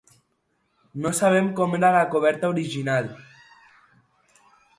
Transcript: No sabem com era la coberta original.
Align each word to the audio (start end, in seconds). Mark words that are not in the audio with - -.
No 1.03 1.11
sabem 1.17 1.49
com 1.59 1.77
era 1.81 1.91
la 1.97 2.01
coberta 2.15 2.49
original. 2.55 3.13